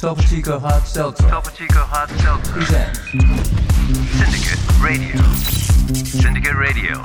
[0.00, 1.28] Topo Chico Hot Seltzer.
[1.28, 2.54] Topo Chico Hot Seltzer.
[2.54, 3.00] Presents
[4.16, 5.22] Syndicate Radio.
[5.92, 7.04] Syndicate Radio.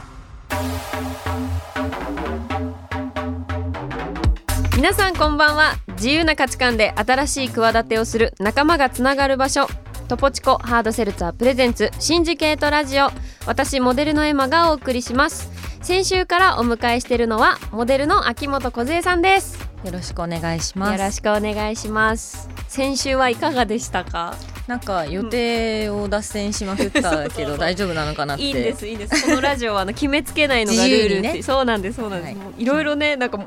[4.78, 5.74] 皆さんこんばんは。
[5.98, 9.68] 自由な価値観で新しい企てをする仲間がつながる場所。
[10.08, 13.10] トポチコハードセルツァープレゼンツシンジケートラジオ
[13.46, 15.52] 私モデルのエマがお送りします。
[15.82, 21.00] 先週からお迎えしているのはモデルの秋元梢さんですよろしくお願いします。
[21.00, 22.50] よろしくお願いします。
[22.68, 24.36] 先週はいかがでしたか？
[24.66, 28.44] なんか予定を脱線しまくったけど 大丈夫なのかなって。
[28.44, 29.24] いいんですいいんです。
[29.24, 31.44] このラジオはあの決めつけないのがルールって、 ね。
[31.44, 32.66] そうなんですそうなんです、はい。
[32.66, 33.40] ろいろねなんか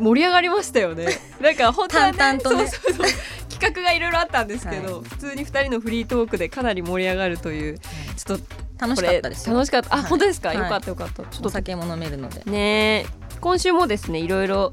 [0.00, 1.16] 盛り上がりましたよね。
[1.40, 2.66] なんか本当は、ね、淡々とね。
[2.66, 3.48] そうそうそう。
[3.48, 8.44] 企画がいろいろあったんですけど、は普通に二人のフリートークでかなり盛り上がるというちょっと
[8.80, 9.54] 楽しかったですよ。
[9.54, 9.94] 楽しかった。
[9.94, 10.06] あ、はい。
[10.06, 11.22] 本当ですか、はいよかったよかった。
[11.22, 12.42] ちょっとお酒も飲めるので。
[12.50, 13.06] ね
[13.40, 14.72] 今週もですねいろいろ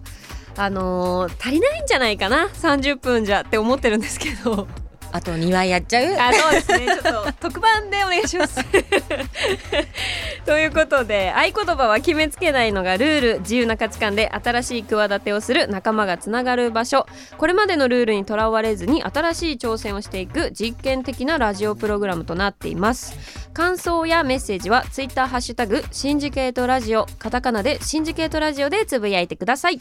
[0.58, 4.68] あのー足りないんじゃないかな？30分じゃって思ってるんですけど。
[5.16, 6.14] あと2話やっちゃう？
[6.20, 6.88] あそうですね。
[6.88, 8.60] ちょっと特番でお願いします。
[10.46, 13.40] ということで合言葉は決めつけないのがルール。
[13.40, 15.70] 自由な価値観で新しい企てをする。
[15.70, 17.06] 仲間がつながる場所。
[17.38, 20.52] これまでのルールにとらわれずに新しい挑戦をしていく。
[20.52, 23.16] 実験的なラジオプログラムとなっています。
[23.54, 27.06] 感想やメッセージはツイッターハッシュタグシンジケートラジオ。
[27.20, 29.78] カタカナでシンジケートラジオでつぶやいてください。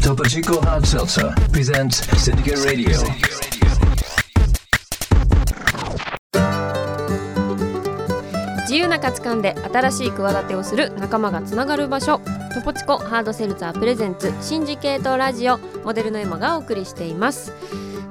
[0.00, 3.49] Topo Chico Hot Seltzer presents Syndicate Radio
[8.70, 12.20] 自由な価値観で新しい企てをする仲間がつながる場所
[12.54, 17.52] トポチコハードセルツァープレゼンツシンジケートラジオモデルのエマがお送りしています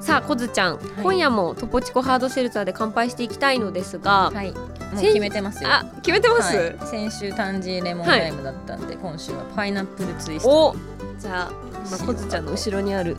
[0.01, 4.51] さあコズちゃん、今夜もトポチコハードセルツァーで乾杯していきたいのですが、はい。
[4.51, 4.59] も
[4.95, 5.69] う決めてますよ。
[5.69, 10.69] あ決めてます、はい先週タンジーレモンライムだったんで、今週はパイナップルツイスト。
[10.69, 10.75] お
[11.19, 11.51] じゃあ
[11.85, 13.17] 今コズちゃんの後ろにある、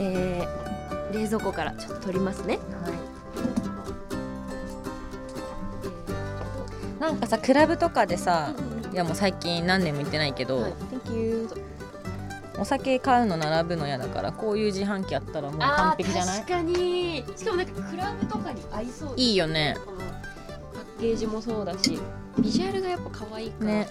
[0.00, 3.05] えー、冷蔵庫からちょっと取りますねはい。
[7.00, 8.54] なんかさクラブとかでさ、
[8.92, 10.72] いやもう最近何年も行ってないけど、はい。
[12.58, 16.38] お酒買うの並ぶの嫌だからこういう自販機あったらもう完璧じゃない？
[16.38, 17.22] 確かに。
[17.36, 19.12] しかもなんかクラブとかに合いそう。
[19.16, 19.76] いいよね。
[20.74, 21.98] パッケージもそうだし
[22.38, 23.88] ビジュアルがやっぱ可愛いから、ね。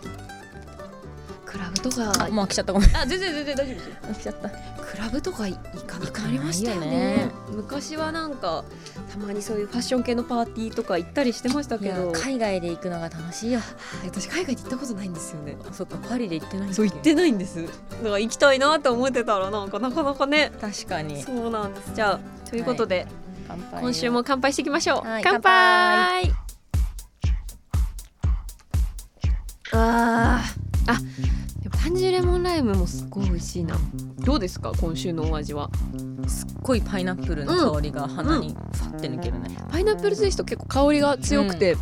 [1.45, 2.25] クラブとか。
[2.25, 2.73] あもう来ちゃった。
[2.73, 2.97] ごめん。
[2.97, 3.95] あ全然全然大丈夫ですよ。
[4.13, 4.49] 来ちゃった
[4.95, 6.87] クラブとか行かなくなりましたよね。
[6.87, 8.63] ね昔はなんか
[9.11, 12.13] たまにそういうファッション系のパーティーとか行ったりしてましたけど。
[12.13, 13.59] 海外で行くのが楽しいよ。
[14.05, 15.57] 私海外に行ったことないんですよね。
[15.69, 17.61] あそっかパリで行ってないそう行ってないんです。
[17.65, 20.53] だから行きたいなと思ってたらなんかなかなかね。
[20.61, 21.21] 確かに。
[21.21, 21.91] そうなんです。
[21.93, 23.05] じゃあということで、
[23.49, 23.81] 乾杯。
[23.81, 26.31] 今週も乾杯していきましょう、はい乾杯。
[29.73, 30.91] あー。
[30.91, 30.97] あ
[31.85, 33.77] やっぱタンジーレモンライムもすごい美味しいな。
[34.19, 34.71] どうですか？
[34.81, 35.69] 今週のお味は。
[36.27, 41.77] すっごいパイナップルの香りが鼻にファって抜けるね、パイナップルツイスト結構香りが強くて、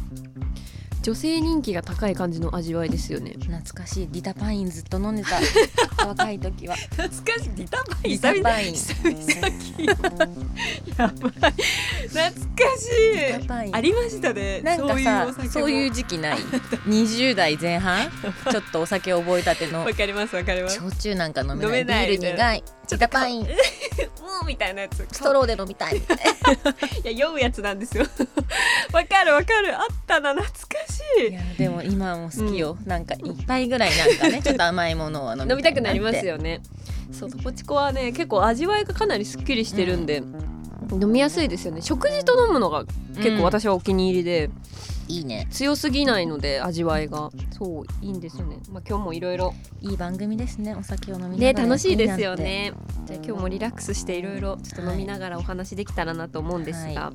[1.04, 3.36] 女性人気が高い感じの味わいですよね。
[3.38, 4.10] 懐かしい。
[4.10, 5.38] リタパインずっと飲んでた。
[6.08, 6.78] 若い時は。
[6.78, 7.50] 懐かしい。
[7.56, 8.74] リタパリタパイン。
[8.74, 11.04] 久々聞いた。
[11.04, 11.54] やばい
[12.08, 12.90] 懐かし
[13.38, 13.70] リタパイン。
[13.72, 13.74] い。
[13.74, 14.62] ありましたね。
[14.62, 16.38] なんかさそういうう時期ない。
[16.88, 18.10] 20代前半？
[18.50, 19.84] ちょっとお酒覚えたての。
[19.84, 20.78] わかりますわかります。
[20.78, 22.08] 焼酎なんか飲めない。
[22.08, 22.64] ビール苦い。
[22.92, 23.48] リタパイン
[24.46, 25.08] みたいなやつ。
[25.12, 25.98] ストローで飲みたい。
[25.98, 26.02] い
[27.04, 28.06] や酔うやつなんですよ。
[28.92, 29.78] わかるわかる。
[29.78, 31.32] あったな懐かしい。
[31.32, 36.62] いやでも今も好きよ、なんか一杯ぐらいなんかね ちょっと甘いものは飲みたい飲みたくなりますよね。
[37.12, 40.24] そうトポチコはね結構味わいがかなりすっきりしてるんで、
[40.92, 41.82] 飲みやすいですよね。
[41.82, 42.86] 食事と飲むのが
[43.16, 44.50] 結構私はお気に入りで、
[45.08, 45.48] いいね。
[45.52, 47.30] 強すぎないので味わいが。
[47.52, 48.58] そういいんですよね。
[48.72, 49.54] まあ今日もいろいろ。
[49.82, 50.76] いい番組ですね。
[50.76, 51.68] お酒を飲みなねがら。
[51.68, 52.74] 楽しいですよね。
[53.06, 57.14] じゃあ今日もリラックスしていろいろちょっと飲みながらお話できたらなと思うんですが、は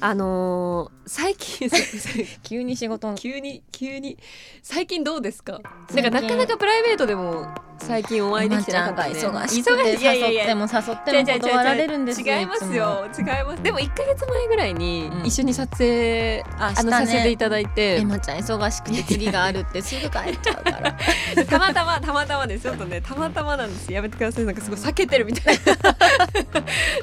[0.00, 1.70] あのー最近
[2.42, 4.18] 急に仕事急に急に
[4.60, 5.60] 最近どうですか？
[5.94, 7.46] なんかなかなかプライベートでも
[7.78, 9.14] 最近お会いできてなかったね。
[9.14, 10.04] 忙しくてい。
[10.04, 20.96] やいやいや誘っても誘っても断られるんですよ違いますよ違いますでも1か月前ぐらいにうん一緒に撮影、ああのしたねさせていただいてエマちゃん忙しくて次があるってすぐ帰っちゃうから
[21.44, 25.76] たまたまたまたまですちょっとねたまたまなんですやめてくださいなんかすごい避けてるみたいな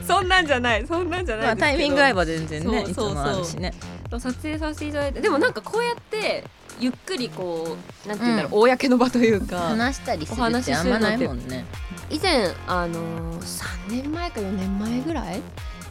[0.06, 3.09] そんなんじゃないそんなんじゃないまあタイミング合えば全然ねいつそう。
[3.09, 3.24] そうそう。
[3.24, 3.74] もあるしね
[4.12, 5.21] 撮影させていただいて。
[5.21, 6.44] でもなんかこうやって
[6.80, 10.75] ゆっくりこうなんて言うんだろう、公の場というか話したりするお話しって。
[10.75, 11.65] あんまないするのってもんね。
[12.09, 15.41] 以前あのー、3年前か4年前ぐらい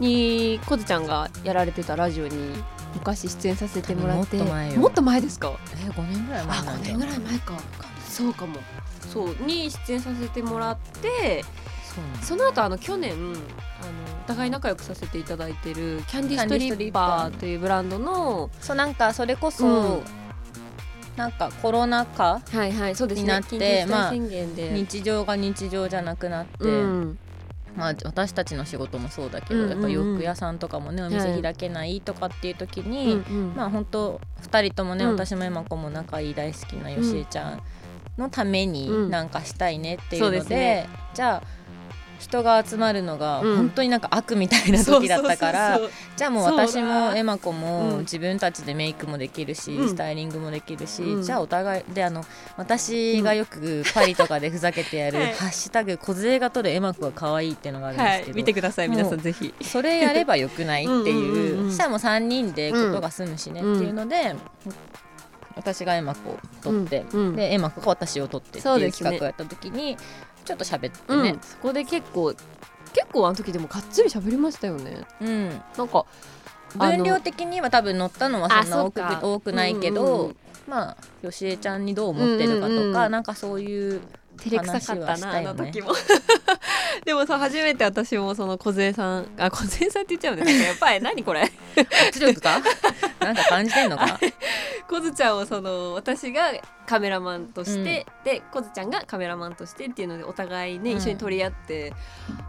[0.01, 2.63] にこずちゃんがやられてたラジオに
[2.95, 4.37] 昔出演させてもらって。
[4.37, 4.81] もっと前よ。
[4.81, 5.53] もっと前ですか？
[5.75, 6.85] え5年ぐらい前あ5なんだ。
[6.89, 7.59] 年ぐらい前か。
[8.09, 8.59] そうかも。
[9.13, 11.45] そうに出演させてもらって
[12.23, 13.15] その後あの去年
[14.33, 20.03] 互い仲良くさせていただいてるキャンディーストリッパーというブランドのそうなんかそれこそ、うん。
[21.17, 23.23] なんかコロナ禍はいはいそうですね。
[23.23, 27.19] になって緊急事態宣言で、日常が日常じゃなくなって、うん。
[27.77, 29.81] まあ、私たちの仕事もそうだけど、うんうんうん。
[29.83, 33.55] やっぱ洋服屋さんとかもねお店開けないとかっていう時に、うんうん。
[33.55, 35.11] まあ本当2人ともね、うん。
[35.13, 37.63] 私もエマ子も仲いい大好きなよしえちゃん
[38.17, 38.73] のためうん。
[38.73, 40.89] になんかしたいねっていうので,、そうですね。
[41.13, 41.62] じゃあ
[42.23, 43.57] 人が集まるのがうん。
[43.57, 45.81] 本当になんか悪みたいな時だったから、
[46.17, 47.99] じゃあもう私もエマ子もうん。
[48.01, 49.89] 自分たちでメイクもできるし、うん。
[49.89, 51.23] スタイリングもできるし、うん。
[51.23, 52.25] じゃあお互いであの
[52.57, 55.35] 私がよくパリとかでふざけてやる「はい。
[55.35, 58.37] ハッシュタグ小が取るエマ子が可愛いっていうのがあるんはですけど、い。
[58.37, 59.53] 見てください皆さんぜひ。
[59.63, 64.37] それやればよくないっていううんそしたらもう3人でことが済むしねっていうので、
[65.57, 67.05] 私がエマ子を取って、
[67.35, 69.97] でエマ子が私を取ってっていう企画をやった時に
[70.45, 71.23] ちょっと喋ってうん。
[71.23, 72.35] ね、そこで結構
[72.93, 75.05] 結構あの時でもがっつり喋りましたよね。
[75.21, 75.63] うん。
[75.77, 76.07] なんか
[76.77, 80.37] 分量的には多分乗ったのはそんな多く多くないけど、うんうんうん。
[80.69, 83.13] まあよしえちゃんにどう思ってるかとか、うんうんうん。
[83.13, 84.01] なんかそういう
[84.39, 85.93] 照れくさかった話はしなねあの時も
[87.05, 91.51] でもさ初めて私もその梢さんあ梢さんって言っちゃうねなんかやっぱり何これ？
[92.09, 92.61] 圧力か？
[93.21, 94.21] なんか感じてんのか？
[94.89, 96.53] コズちゃんをその私が
[96.87, 100.99] カメラマンとして、でコズちゃんがカメラマンとしてっていうのでお互いね、うん。
[100.99, 101.93] 一緒に取り合って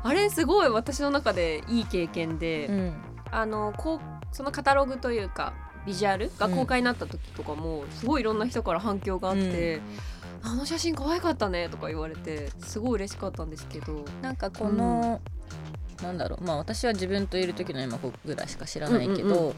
[0.03, 2.93] あれすごい私の中でいい経験で、うん。
[3.31, 3.99] あのこう
[4.35, 5.53] そのカタログというか
[5.87, 9.81] ビジュアルが公開になった時とかも、すごいいろんな人から反響があって、
[10.43, 14.05] あの写真可愛かったねとか言われてすごい嬉しかったんですけど。
[14.21, 15.21] なんかこの、
[16.01, 16.43] なんだろう。
[16.43, 19.53] まあ私は自分といる時の今ここぐらいしか知らないけど、うんうんう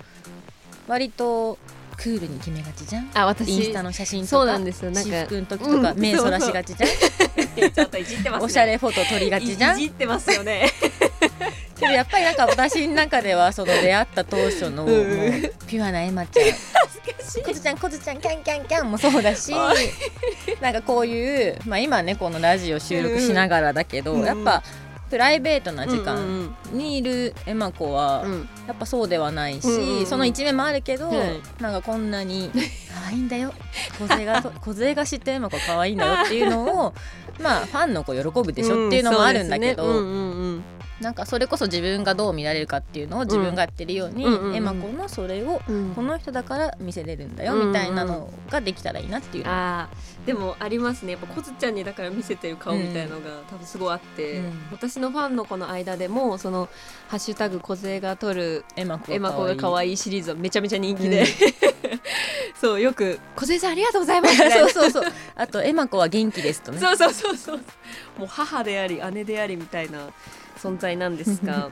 [0.87, 1.57] 割と
[1.97, 3.09] クールに決めがちじゃん？
[3.15, 4.91] あ私インスタの写真とかそうなんですよ。
[4.91, 5.99] なんか私服の時とかうん。
[5.99, 6.89] 目そらしがちじゃん、
[7.73, 8.45] ちょっといじってますね。
[8.45, 9.79] おしゃれフォト撮りがちじゃん？
[9.79, 10.69] いいじってますよね。
[11.79, 15.41] けどやっぱりなんか私の中ではその出会った当初のもううん。
[15.67, 16.45] ピュアなエマちゃん。
[17.43, 19.51] コズちゃんコズちゃんキャンキャンキャンもそうだし
[20.61, 24.25] なんかこういう、まあ、今ねこのラジオ収録しながらだけど、うん。
[24.25, 24.63] やっぱ
[25.09, 26.05] プライベートな時うん
[26.71, 28.31] 間にいるエマ子は、うん。
[28.31, 30.05] うんやっぱそうではないし、うんうんうん。
[30.07, 31.61] その一面もあるけど、はい。
[31.61, 32.49] なんかこんなに
[32.91, 33.53] 可愛いんだよ。
[33.99, 36.93] 小が 小が知ってエマ子可愛いんだよっていうのを
[37.39, 39.83] まあファンの子喜ぶでしょっていうのもあるんだけど、
[40.99, 44.47] なんかそれこそ自分がどう見られるかっていうのを自分がやってるように、うんうんうん。
[44.47, 45.93] うんエマ子のそれをうん。
[45.93, 51.11] この人だから見せれるんだようんうんみたいなのができたらいいなっていうの、あーでもありますね。
[51.11, 54.67] やっぱコズちゃんにだから見せてる顔みたいのが多分すごいあって、うん。
[54.71, 56.67] 私のファンの子の間でもその
[57.09, 61.25] 「ハッシュタグ小勢が撮るエマ子エマ子が可い愛いシリーズはめちゃめちゃ人気で、うん。
[62.59, 65.11] そうよく「小勢さんありがとうございます」 そうそうそう。
[65.35, 66.79] あとエマ子は元気ですとね。
[66.79, 67.57] そうそうそうそう。
[68.17, 70.07] もう母であり姉でありみたいな
[70.57, 71.69] 存在なんですが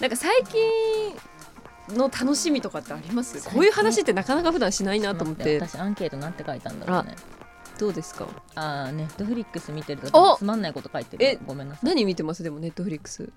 [0.00, 3.42] なんか最近の楽しみとかってあります？
[3.42, 7.16] こういう話ってなかなか普段しないなと思って私アンケートなんて書いたんだろうね
[7.78, 8.26] どうですか？
[8.56, 10.10] ああネットフリックス見てるお！
[10.10, 11.86] とつまんないこと書いてえるごめんなさい。
[11.86, 12.42] 何見てます？
[12.42, 13.30] でもネットフリックス。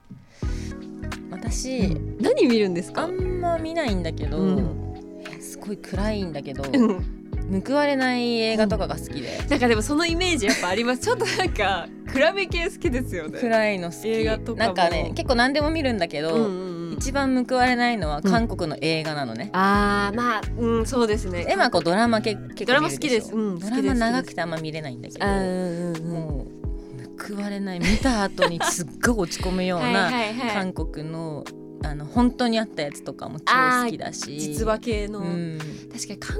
[1.30, 3.04] 私何見るんですか？
[3.04, 5.22] あんま見ないんだけど、うん。
[5.40, 7.62] すごい暗いんだけどうん。
[7.66, 11.02] 報われない映画とかが好きで、なんかでもそのイメージやっぱあります。
[11.02, 13.40] ちょっとなんか暗め系好きですよね。
[13.40, 14.10] 暗いの好き。
[14.10, 14.56] 映画とかも。
[14.58, 16.71] なんかね結構何でも見るんだけど、うんうんうん
[17.02, 21.48] 一番報われないのは韓国の映画なのね、あーまあうんそうですね。
[21.50, 23.34] エマ子ドラマけ結構ドラマ好きです。
[23.34, 25.26] うんドラマ長くてあんま見れないんだけど。
[25.26, 26.04] うんうんうん。
[26.12, 27.80] もう報われない。
[27.80, 30.12] 見た後にすっごい落ち込むよう はいな
[30.54, 31.44] 韓国の
[31.84, 33.46] あの本当にあったやつとかも超
[33.84, 34.40] 好きだし。
[34.40, 35.58] 実話系の、うん。
[35.92, 36.38] 確かに韓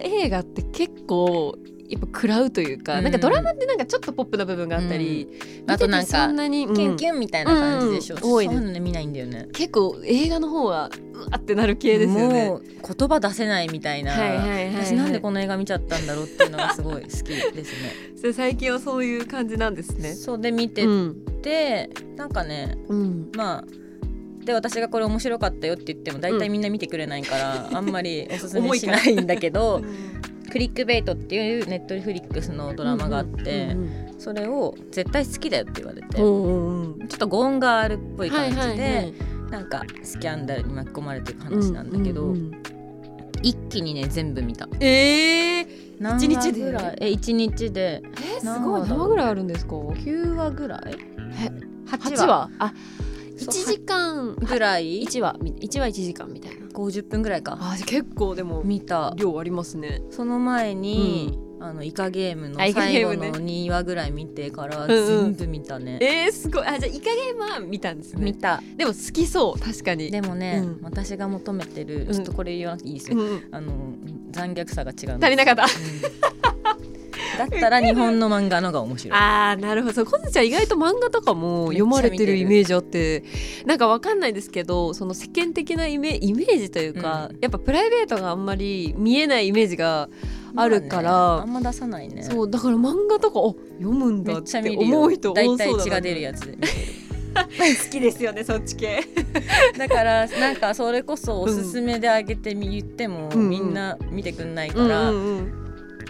[0.00, 1.54] 国映画って結構
[1.92, 3.04] やっぱ食らうというか、うん。
[3.04, 5.28] なんかドラマってなんかちょっとポップな部分があったり、
[5.66, 6.00] あとなん。
[6.00, 8.32] 見ててそかんなに、キュンキュンみたいな感じでしょ、うんうん。
[8.32, 9.48] 多いですそう見ないんだよね。
[9.52, 12.46] 結構映画の方はうわってなる系ですよね。
[12.48, 12.62] もう
[12.96, 14.84] 言葉出せないみたいな、はいはいはいはい。
[14.86, 17.62] 私なんでこの映画見ちゃったんだろうっていうのがすごい好きですね。
[18.16, 20.14] それ最近はそういう感じなんですね。
[20.14, 23.30] そうで見てうんて、なんかねうん。
[23.36, 23.82] まあ
[24.44, 29.82] で私がこれ面白かったよって言っても大体みんな見てくれないから、あんまりおすすめしないんだけど
[30.52, 33.88] 「クリックベイト」っていうネットフリックスのドラマがあって、うん
[34.22, 39.12] それを絶対好きだよって言われて、ちうんょっとゴーンガールっぽい感じで、
[39.50, 42.32] はなんかスキャンダルに巻き込まれていく話なんだけど、
[43.42, 44.68] 一気にね全部見た。
[44.78, 45.66] えー、
[45.98, 46.96] 何一日で話ぐらい？
[47.00, 48.00] え一日で。
[48.04, 48.82] えーすごい。
[48.82, 50.80] 何話ぐらいあるんですか？9話ぐらい？
[51.42, 51.48] え
[51.90, 52.50] 8 8話話？
[52.60, 52.72] あ
[53.46, 56.66] 1時間ぐらい？1話1話1時間みたいな。
[56.66, 57.58] 50分ぐらいか。
[57.60, 59.14] あ結構でも見た。
[59.16, 60.02] 量ありますね。
[60.10, 64.94] その前に、あのイカゲームの最後の2話ぐらい見てからうんう
[65.28, 65.34] ん。
[65.34, 66.66] 全部見たね、えー、すごい。
[66.66, 68.24] あじゃあイカゲームは見たんですね。
[68.24, 68.60] 見た。
[68.76, 70.10] でも好きそう確かに。
[70.10, 70.78] でもね、うん。
[70.82, 72.12] 私が求めてるうん。
[72.12, 73.48] ちょっとこれ言わなくていいですよ、うんうん。
[73.52, 73.72] あの
[74.32, 76.51] 残虐さが違う足りなかった
[77.38, 79.18] だったら日本の漫画の方が面白い。
[79.18, 79.94] あーなるほど。
[79.94, 83.24] そうコズちゃん意外と漫画とかも読まれてるイメージあって
[83.66, 87.38] なんかわかんないですけどその世間的なイメイメージというか、うん。
[87.40, 90.08] やっぱプライベートがあんまり見えないイメージが
[90.56, 91.42] あるから、まあね。
[91.42, 92.22] あんま出さないね。
[92.22, 96.46] そうだから漫画とかあ読むんだって思う人多そうだな大体血が出るやつ
[97.34, 99.00] 好きですよねそっち系。
[99.78, 105.61] だからなんかそれこそおすすめであげてみ言っても、うんみんな見てくんないかうんら、うんうん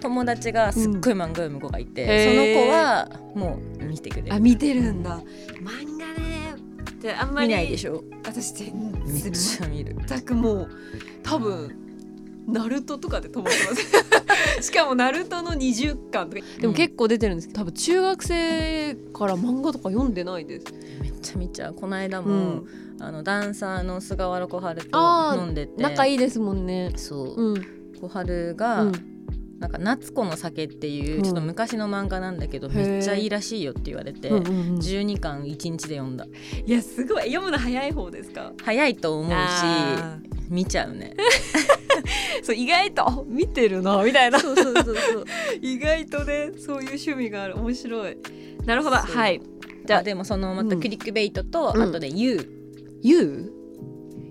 [0.02, 4.35] 友達がすっごい漫画読む子がいて、その子はもう見てくれる。
[4.35, 5.21] あ見てるんだ。
[5.62, 6.54] 漫画ね。
[6.90, 8.02] ってあんまり見ないでしょ？
[8.25, 10.68] 私全めっ然ちゃ見る全くもう
[11.23, 11.75] 多分
[12.47, 14.62] ナルトとかで止まってます。
[14.71, 16.42] しかもナルトの20巻とか。
[16.61, 20.66] でも結構出てるんですけど多分中学生から漫画とか読んでないです、
[21.00, 21.75] めっちゃ見ちゃう。
[21.75, 22.66] この間うも、ん、
[23.00, 25.82] あのダンサーの菅原小春と飲んでて。
[25.82, 26.92] 仲いいですもんね。
[26.97, 27.62] そう、うん。
[28.00, 29.12] 小春が、うん
[29.62, 31.23] なんか夏子の酒っていううん。
[31.23, 34.78] ちょっと昔の漫画なんだけど、めっちゃいいらしいよって言われて、うんうんうん。
[34.78, 36.26] 12巻1日で読んだ。
[36.66, 37.23] いやすごい。
[37.33, 38.52] 読むの早い方ですか？
[38.62, 40.19] 早いと思うしあ
[40.50, 41.14] 見ちゃうね。
[41.16, 41.23] ー
[42.45, 44.40] そう意外とあ見てるなみたいな。
[44.40, 45.25] そうそうそうそう。
[45.62, 47.57] 意外とねそういう趣味がある。
[47.57, 48.16] 面白い。
[48.66, 48.97] なるほど。
[48.97, 49.16] そう。
[49.16, 49.40] はい。
[49.40, 51.83] じじゃあゃあでもそのまたクリックベイトと、うん。
[51.83, 52.49] あとで U、
[53.02, 53.52] You?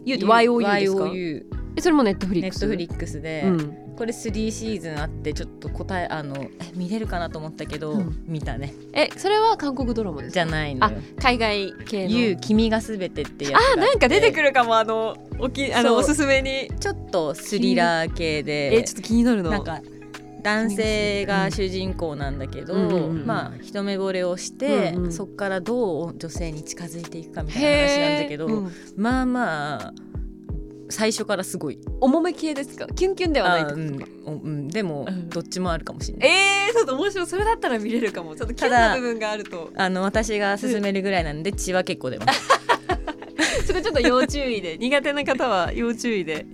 [0.06, 3.78] You って YOU ですか？YOU えそれもネットフリッネクスットフリックスで、うん。
[3.98, 8.24] これ3シーズンあってちょっと答えあのえ見れるかなと思ったけど、うん。
[8.26, 8.74] 見たね。
[8.94, 10.34] えそれは韓国ドラマですか？
[10.34, 12.12] じゃないの海外系の。
[12.12, 16.72] You 君がすべてってやつがあなんか出てくるるかもあのおきあのおすすめに。
[16.80, 18.76] ちょっとスリラー系で。
[18.76, 19.52] えちょっと気になるな。
[19.52, 19.82] なんか
[20.42, 25.12] 男性が主人公なんだけど、うんまあ一目惚れをして、うんうん。
[25.14, 28.72] そこからどう女性に近づいていくかみたいな話なんだけど、うん。
[28.98, 29.94] まあまあ
[30.92, 31.80] 最初からすごい。
[32.00, 32.88] 重め系ですか？
[32.88, 34.04] キュンキュンではないあってことうん。
[34.26, 35.30] おうん、でも、うん。
[35.30, 36.30] どっちもあるかもしれない。
[36.30, 37.28] えー、ちょっと面白い。
[37.28, 38.36] それだったら見れるかも。
[38.36, 39.72] ちょっとキュンな部分があると。
[39.76, 42.50] あの私が勧めるぐらいなんで血は結構出ます。
[43.68, 44.78] それちょっと要注意で。
[44.78, 46.46] 苦手な方は要注意で。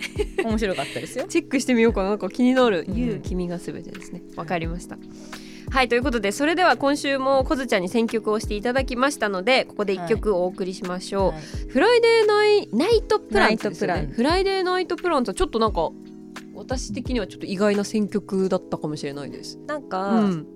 [0.43, 1.25] 面白かったですよ。
[1.27, 2.09] チェックしてみようかな。
[2.09, 2.95] なんか気になる「うん。
[2.95, 4.21] 言う君がすべて」ですね。
[4.35, 4.97] わかりました
[5.69, 11.41] はいということでそれでは今週もこずちゃんに選曲をしていただきましたのでここで一曲お送りしましょう、はい。
[11.69, 14.09] フライデーナイナイトプランツね。
[14.13, 15.89] フライデーナイトプランツはちょっとなんか
[16.55, 19.59] 私的にはちょっと意外な選曲だったかもしれないです。
[19.67, 20.47] なんか、うん、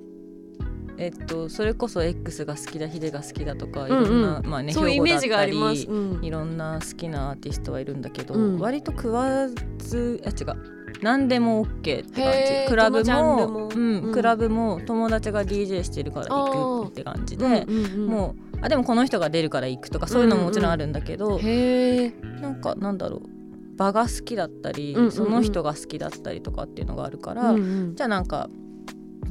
[0.97, 4.21] えっとそれこそ X が好きだヒデが好きだとかいうんうんろん。
[4.21, 5.85] な、まあねそういうイメージがあります。
[5.87, 6.25] うん。
[6.25, 8.59] いろんな好きなアーティストはいるんだけど、うん。
[8.59, 12.33] 割と食わずあ違う何でも OK って感
[12.65, 12.69] じ。
[12.69, 13.67] クラブもも。
[13.67, 14.11] うんうん。
[14.13, 22.13] クラブも友達が DJ してるから行くって感じで、うんうんうんもうあでもこの人が出るから行くとかそういうのももちろんあるんだけど、へえ。
[22.41, 25.11] なんかなんだろう場が好きだったり、うんうんうん。
[25.11, 27.95] その人が好きだったりとかっていうのがあるから、うんうん。
[27.95, 28.49] じゃあなんか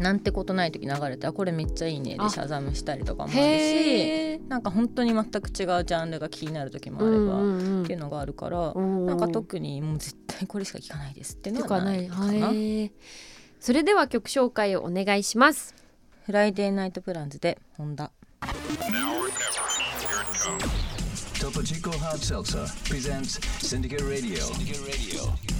[0.00, 4.40] なんてことない時流れてあこれめっちゃいいねであ Shazam したりとかもあるし。
[4.48, 11.98] なんか本当に全く違うジャンルが気になる時もあれば、うんっていうのがあるから、うんなんか特にもう絶対これしか聞かないですっていうのはない。
[11.98, 12.50] ないかな。
[13.60, 15.74] それでは曲紹介をお願いします。
[16.24, 18.10] Friday Night Plans でホンダ
[21.40, 24.38] Topo Chico Hard Seltzer presents Syndicate Radio.
[24.38, 25.59] Syndicate Radio.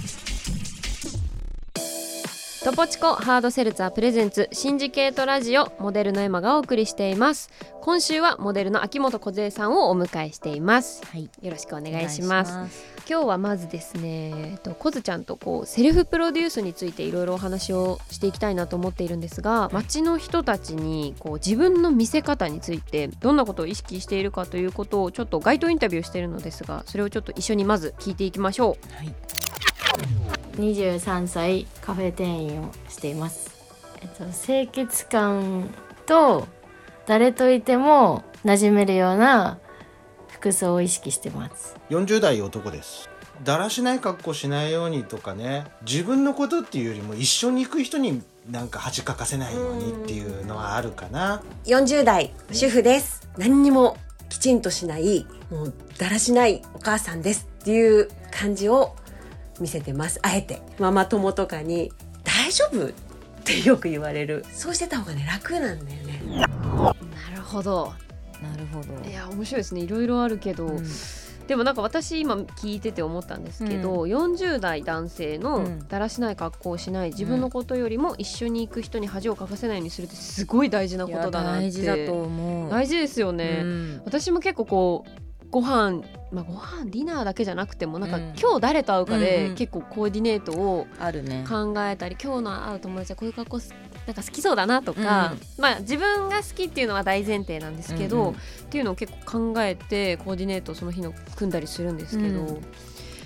[2.63, 7.49] トポチコハードセルツァープレゼンツシンジケートラジオモデルのエマがお送りしています。
[7.81, 11.03] 今週はモデルの秋元梢さんをお迎えしています。
[11.07, 11.27] はい。
[11.41, 12.51] よろしくおお願いします。
[12.53, 12.85] 願いします。
[13.09, 28.93] 今日はまずですねえっとコズちゃんとこうセルフプロデュースについていろいろお話をしていきたいなと思っているんですが街の人たちにこう自分の見せ方についてどんなことを意識しているかということをちょっと街頭インタビューしているのですがそれをちょっと一緒にまず聞いていきましょう。
[28.93, 29.13] はい
[30.57, 33.51] 23歳カフェ店員をしています、
[34.01, 35.69] えっと、清潔感
[36.05, 36.47] と
[37.05, 39.59] 誰といても馴染めるような
[40.29, 41.75] 服装を意識してます。
[41.89, 43.09] 40代男です。
[43.43, 45.65] だらしない格好しないようにとかね。
[45.87, 51.41] 自分のことっていうよりも一緒に行く人になんか恥かかせないようにっていうのはあるかな。
[51.65, 53.27] 40代主婦です。
[53.37, 53.97] 何にも
[54.29, 58.95] きちんとしないもうだらしないお母さんですっていう感じを
[59.61, 60.19] 見せてます。
[60.23, 60.61] あえて。
[60.79, 61.91] ママ友とかに
[62.25, 62.91] 「大丈夫?」っ
[63.43, 64.43] てよく言われる。
[64.51, 66.21] そうしてた方がね楽なんだよね。
[66.35, 66.47] な
[67.35, 67.93] るほど。
[68.41, 69.09] なるほど。
[69.09, 69.81] いや面白いですね。
[69.81, 70.83] いろいろあるけど、うん。
[71.47, 75.87] ででもなんか私今聞いてて思ったんですけど、40代男性のうん。
[75.87, 81.65] だらしない格好をしない自分のことよりも一緒に行く人に恥をかかせないようにするってすごい大事なことだなって。
[81.65, 82.69] 大事だと思う。
[82.69, 84.01] 大事ですよね、うん。
[84.05, 85.09] 私も結構こう
[85.51, 88.33] ご飯まあご飯ディナーだけじゃなくてもなんか、うん。
[88.39, 89.55] 今日誰と会うかうんでうん。
[89.55, 91.45] 結構コーディネートをあるね。
[91.47, 93.73] 考えたり、今日の会う友達はこういう格好す
[94.07, 98.33] なんか好きそうだなとか、まあ自分が好きっていうのは大前提なんですけど、うんうん。
[98.33, 98.37] っ
[98.69, 102.61] ていうのを結構考えてコーディネートをその日の組んだりするんですけど、うん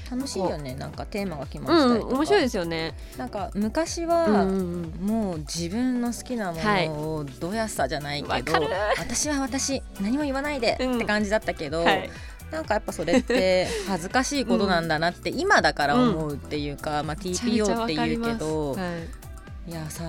[0.09, 2.93] 楽しいよねなんかテーマが決まうんったりとか、面白いですよね。
[3.17, 5.07] なんか昔うんは、うんうん。
[5.07, 6.89] もう自分の好きなもはい。
[6.89, 8.67] のをどやさじゃないけど、わかる。
[8.97, 10.95] 私は私何も言わないでうん。
[10.95, 12.09] って感じだったけど、はい。
[12.51, 18.77] なんかやっぱそれって恥ずかしいことなんだなって今だから思うっていうか、まあ、TPO わって言うけど、は
[19.67, 19.71] い。
[19.71, 20.03] い、やさ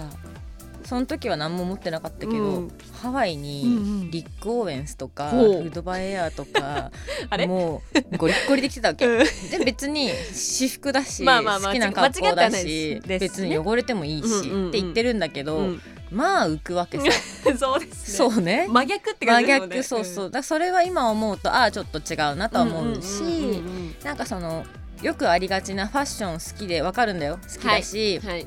[0.86, 2.72] その時は何も思ってなかったけど、うん。
[3.02, 3.42] ハワイうんうん。
[3.42, 5.42] にリック・オーエンスとか、ほう。
[5.42, 6.92] フードバイエアとか
[7.48, 9.04] もうゴリッゴリで来てたわけ。
[9.04, 9.18] うん。
[9.50, 13.18] で別に私服だし、まあまあまあ好きな格好だし、ね。
[13.18, 14.68] 別に汚れてもいいし、うんうんうん。
[14.68, 15.82] って言ってるんだけど、うん。
[16.10, 17.04] まあ浮くわけさ。
[17.58, 18.16] そうですね。
[18.16, 18.66] そうね。
[18.70, 19.60] 真逆って真感じね。
[19.60, 20.30] 逆そうそう。
[20.30, 24.64] だそれは今思うとああちょっと違うなとは思うし、んんうんうんなんかその
[25.02, 27.38] よくありがちなファッション好きでわかるんだよ。
[27.42, 28.46] 好きだし、はい。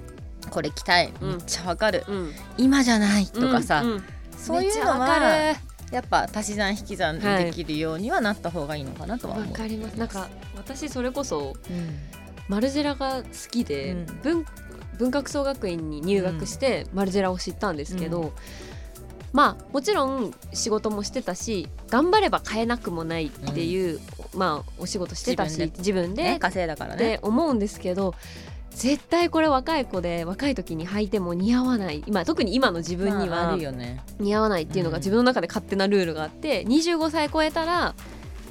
[0.49, 1.13] これ着たい。
[1.21, 1.29] うん。
[1.29, 2.33] めっちゃわかる、うん。
[2.57, 4.03] 今じゃないとかさ、うんうん。
[4.37, 5.19] そういうのは
[5.53, 5.59] る。
[5.91, 9.53] やっぱ足し算引き算できるようにはなった方がいいのかなとはわ思う。
[9.53, 9.93] かります。
[9.97, 11.97] なんか私それこそうん。
[12.47, 14.05] マルジェラが好きで、うん。
[14.21, 14.45] 文
[14.97, 18.33] 文学総学院に入学してマルジェラを知ったんですけど、
[19.31, 23.99] まあもちろん仕事もしてたし頑張れば買えなくもないっていう、
[24.35, 27.19] まあお仕事してたし自自分でね、稼いだからっねて。
[27.21, 28.13] 思うんですけど
[28.79, 32.01] 絶対これ若い子で若い時に履いても似合わない。
[32.07, 34.01] 今特に今の自分にはるよね。
[34.19, 37.93] 似合わないっていうのがうん自分の中で勝手なルールがあって25歳超えたら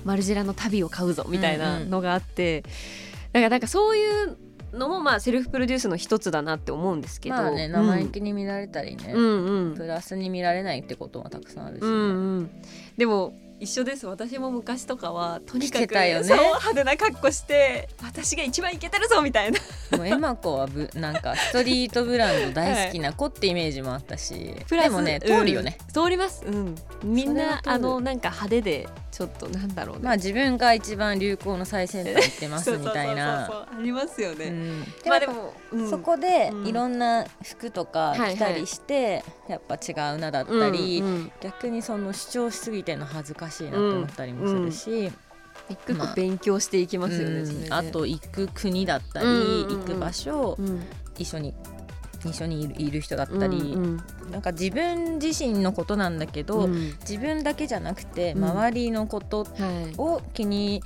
[0.05, 4.37] マルジェラの旅を買うぞみたいなのがあって、だからなんかそういう
[4.75, 9.71] のもまあセルフプロデュースの一つだなって思うんですけど、まあね生意気に見られたりね、うん、うん。
[9.71, 12.51] うんプラスに見られないってことはたくさんあるし、うんうん。
[12.99, 14.07] でも一緒です。
[14.07, 16.21] 私も昔とかはとにかくね。
[16.23, 19.59] そう派手な格好して私が一番イケてるぞみたいな。
[19.97, 26.05] もうエマ子はぶなんかストリートブランド大好きな 子ってイメージもあったし、でもね通るよね、うん。
[26.05, 30.03] 通ります、うん、みんなあのなんか派手でちょっとなんだろうね。
[30.05, 33.47] まあ自分が一番流行の最先端行ってますみたいな。
[33.47, 34.85] ありますよね、うん。
[35.07, 35.91] まあでも、うん。
[35.91, 36.67] そこでうん。
[36.69, 38.37] いろんな服とかはいはい。
[38.37, 41.33] 着たりして、やっぱ違うなだったり、うんうん。
[41.41, 45.13] 逆にその主張しすぎてるの恥ずかしいなと思ったりもするし、
[45.69, 47.47] 一個一個勉強していきますよね,、うん。
[47.47, 49.35] それねあと行く国だったり、うん。
[49.35, 49.41] うん。
[49.43, 49.79] うん。
[49.79, 50.83] 行く場所、うん
[51.19, 51.53] 一緒に
[52.25, 53.97] 一緒にいる人だったり、うん。
[54.31, 56.97] なんか自分自身のことなんだけど、うん。
[57.01, 58.45] 自分だけじゃなくてうん。
[58.45, 59.95] 周りのことはい。
[59.99, 60.83] を気に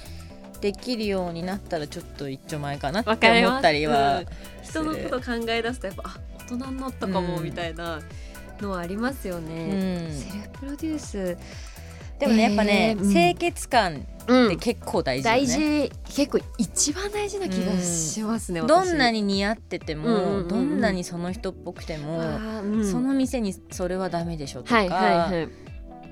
[0.62, 3.10] できるようになったらちょっと一丁前かなって
[3.44, 4.26] 思ったりはうん
[4.62, 6.16] 人のこと考え出すとやっぱあ
[6.48, 8.00] 大人になったかもうんみたいな
[8.60, 10.12] のはありますようね、ん。
[10.12, 11.36] セルフプロデュース
[12.22, 13.12] でもねやっぱね、えーうん。
[13.12, 15.92] 清潔感うって結構大事よね、大事。
[16.14, 22.18] 結構一番大事な気がしますね、どんなにに似合ってても、うんうんうんどんなにその人っぽくても、
[22.62, 25.48] うん、その店にそれはダメでしょとか、はいはいはい、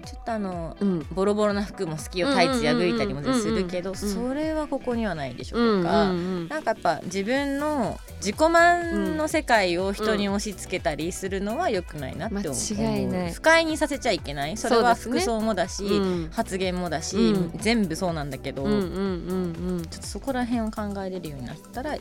[0.00, 6.14] ちょっとあのうん、ボロボロな服も好きよタイツ破いたりもするけど、それはここにはないでしょうか、う
[6.48, 13.32] なんかやっぱ自分の自己満の世界を人に押し付けたりするのは良くないなって思う、間違いない。
[13.32, 14.56] 不快にさせちゃいけない。
[14.56, 16.30] それは服装もだし、うん。
[16.30, 17.58] 発言もだし、うん。
[17.58, 21.96] 全部そうなんだけど、ちょっとそこら辺を考えれるようになったら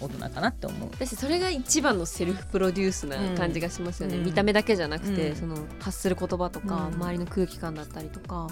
[0.00, 0.88] 大人かなって思う。
[0.92, 4.24] 私それが一番のセルフプロデュースな感じがしますよね、うん。
[4.24, 5.36] 見た目だけじゃなくて、うん。
[5.36, 6.94] その発する言葉とか、うん。
[6.94, 8.48] 周りの空気感だったりとか。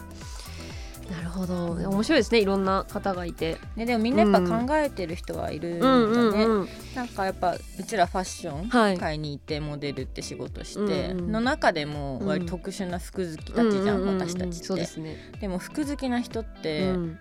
[1.09, 1.75] なるほど。
[1.75, 2.41] 面白いですね。
[2.41, 3.59] いろんな方がいて。
[3.77, 6.69] ね、でもみんなやっぱ考えてる人はいるんだうんね、うんうん。
[6.97, 8.99] なんかやっぱうちらファッションはい。
[8.99, 11.33] 買いに行ってモデルって仕事して、うんうん。
[11.33, 14.29] の中でも割と特殊な服好きたちじゃん、うんうんうんうん。
[14.29, 15.17] 私たちって、そうですね。
[15.41, 17.19] でも服好きな人って、うん。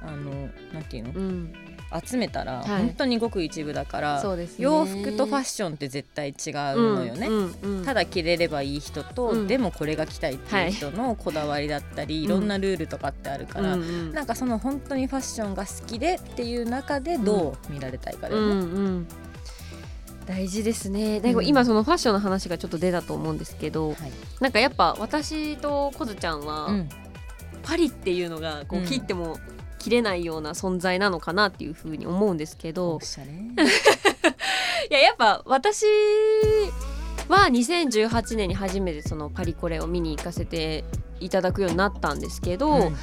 [0.00, 1.12] あのなんていうの？
[1.12, 1.54] うん
[2.04, 2.66] 集めたらはい。
[2.82, 4.64] 本当にごく一部だから、そうですね。
[4.64, 6.34] 洋服とファッションって絶対違う
[6.96, 7.84] のよね、うんうんうん。
[7.84, 9.46] ただ着れればいい人と、うん。
[9.46, 14.12] でもこれが着たいっていう人のこだわりだったり、い、ろんなルールとかってあるから、うんうん。
[14.12, 18.52] なんかその本当にファッションが好きでっていう中でどう見られたいかだよね。
[18.52, 19.06] うんうん。
[20.26, 21.20] 大事ですね。
[21.20, 21.46] でうん。
[21.46, 23.96] 今そのファッションの話がちょっと出たと思うんですけど、はい。
[24.40, 26.88] なんかやっぱ私とコズちゃんは、うん。
[27.62, 28.86] パリっていうのがこううん。
[28.86, 29.38] 切っても
[29.82, 33.00] 切れないような存在なのかなっていうふうに思うんですけど。
[34.90, 35.86] いややっぱ私
[37.28, 40.84] は2018年に初めてそのパリコレを見に行かせて
[41.18, 42.96] いただくようになったんですけど、うん。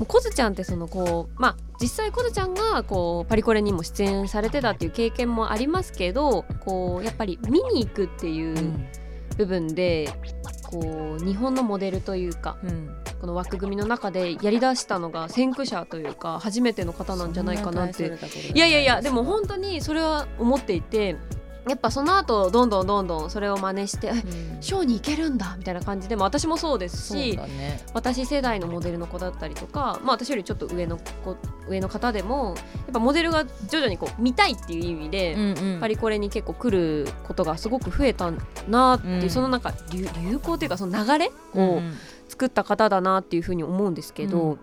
[0.00, 8.56] うコズちゃんってそのこうまあ実際コズちゃんがこうパリコレにも出演されてたっていう経験もありますけどこうやっぱり見に行くっていう
[9.36, 10.10] 部分で
[10.70, 18.06] こう日本のモデルというかうんこの枠組みの中でやりだしたのが先駆者というか初めての方なんじゃないかなって。
[18.54, 21.16] いやいやいやでも本当にそれは思っていて
[21.68, 24.12] やっぱその後どんどんどんどんそれを真似してえ
[24.60, 27.80] ショーに行けるんだみたいな感じでも私もそうですしだね。
[27.92, 31.36] 私世代のモデルの子だったりとか、まあ、私よりちょっと上の子
[31.68, 35.40] 上の方でもやっぱモデルが徐々にこう見たいっていう意味で、うん
[35.74, 35.80] うん。
[35.80, 38.32] パリコレに結構来ることがすごく増えた
[38.68, 39.30] なっていう、うん。
[39.30, 41.82] そのなんか流流行というかその流れうんを
[42.30, 44.58] 作った方だなっていうふうに思うんですけど、う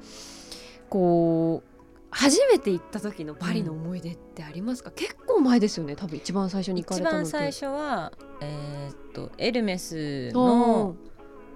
[0.89, 1.69] こう
[2.09, 7.31] 初めて行った時のパリの思い出ってありますか、結構前ですよね多分一番最初に行か一れたのって。
[7.31, 10.95] 番最初はえーっとエルメスおのー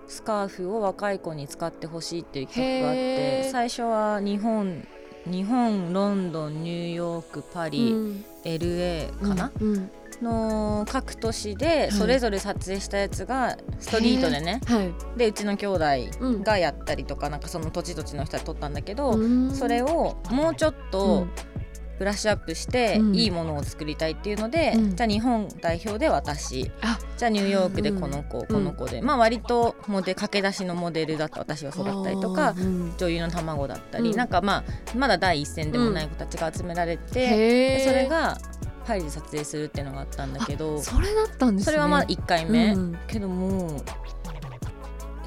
[0.07, 4.85] スカーフを若い子に使ってほしいっていう企画があって最初は日本
[5.25, 8.25] 日本ロンドンニューヨークパリ、うん。
[8.43, 9.91] LA かな、うん
[10.21, 14.93] の各都市でそれぞれ撮影したやつがストリートでね、はい。
[15.17, 15.85] でうちの兄弟
[16.19, 16.43] うん。
[16.43, 19.51] がやったりとか、なんかその土地土地の人が撮ったんだけど、うん。
[19.53, 21.29] それをもうちょっうとん。
[21.99, 23.15] ブラッシュアップしてうん。
[23.15, 24.95] いいものを作りたいっていうので、うん。
[24.95, 26.71] じゃあ日本代表で私。
[26.81, 26.97] あ。
[27.15, 32.93] じゃあニューヨークでこの子、この子で、まあ割とモデ駆け出しのモデルだった私はそうだったりとかうん。
[32.97, 34.17] 女優の卵だったり、うん。
[34.17, 38.39] なんかまあまだ第一線でもない子たちが集められて、それが
[38.85, 41.71] パリで撮影するっていうのがあったんだけどそれだったんですね。
[41.71, 42.97] それはまあ1回目、うん。
[43.07, 43.81] けどもう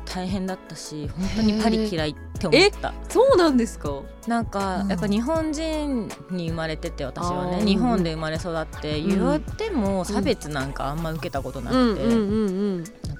[0.05, 2.95] 大変だったし本当にパリ嫌いって思った。
[3.09, 4.03] そうなんですか？
[4.29, 4.89] なんか、うん。
[4.89, 7.65] やっぱ日本人に生まれてて私はね。
[7.65, 9.09] 日本で生まれ育ってうん。
[9.09, 12.03] 言っても差別なんかあんま受けたことなくて、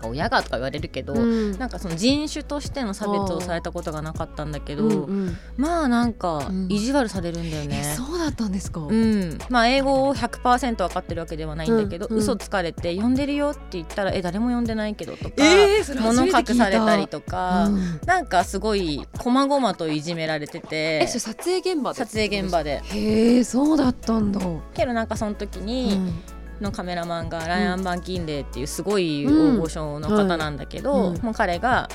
[0.05, 1.59] か親がとか言われるけど、うん。
[1.59, 5.37] なんかその人種としての差別をされたことがなかったんだけど、うんうん。
[5.57, 6.67] まあなんかうん。
[6.71, 7.95] 意地悪されるんだよえね。
[7.97, 8.81] そうだったんですか？
[8.81, 12.13] うん、まあ英語を100%分かってるわけではないんだけど、うん。
[12.13, 18.01] うん嘘つかれて呼んでるよって言ったらえ誰も呼んでないけどとか、えー物隠されたりとか、うん。
[18.07, 22.81] なんかすごい細々といじめられててえ撮影現場で撮影現場で。
[22.85, 24.41] へえそうだったんだ。
[24.75, 26.13] けどなんかその時うに、ん
[26.61, 31.89] のカメラマンがライアン・バンキンレイっていうすごい大御所の方なんだけど、もう彼が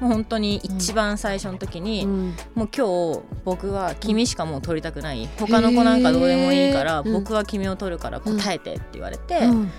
[0.00, 2.34] もう本当に一番最初の時に、うん。
[2.54, 5.28] もう今日僕は君しかもう撮りたくない。
[5.38, 9.70] 他の子なんかどうでもいいから、僕は君を撮るから答えてって言われて、うん